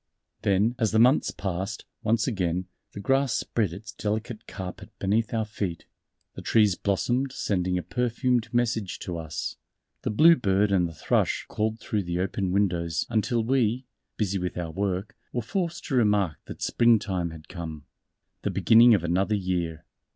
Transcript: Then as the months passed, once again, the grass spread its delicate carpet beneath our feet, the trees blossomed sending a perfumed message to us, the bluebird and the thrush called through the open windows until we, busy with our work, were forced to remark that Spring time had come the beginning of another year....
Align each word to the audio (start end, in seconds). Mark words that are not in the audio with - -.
Then 0.41 0.73
as 0.79 0.89
the 0.89 0.97
months 0.97 1.29
passed, 1.29 1.85
once 2.01 2.25
again, 2.25 2.65
the 2.93 2.99
grass 2.99 3.33
spread 3.35 3.71
its 3.71 3.91
delicate 3.91 4.47
carpet 4.47 4.89
beneath 4.97 5.31
our 5.31 5.45
feet, 5.45 5.85
the 6.33 6.41
trees 6.41 6.73
blossomed 6.73 7.31
sending 7.31 7.77
a 7.77 7.83
perfumed 7.83 8.51
message 8.51 8.97
to 9.01 9.19
us, 9.19 9.57
the 10.01 10.09
bluebird 10.09 10.71
and 10.71 10.87
the 10.87 10.95
thrush 10.95 11.45
called 11.47 11.79
through 11.79 12.01
the 12.01 12.17
open 12.17 12.51
windows 12.51 13.05
until 13.11 13.43
we, 13.43 13.85
busy 14.17 14.39
with 14.39 14.57
our 14.57 14.71
work, 14.71 15.15
were 15.33 15.41
forced 15.43 15.85
to 15.85 15.95
remark 15.95 16.37
that 16.45 16.63
Spring 16.63 16.97
time 16.97 17.29
had 17.29 17.47
come 17.47 17.85
the 18.41 18.49
beginning 18.49 18.95
of 18.95 19.03
another 19.03 19.35
year.... 19.35 19.85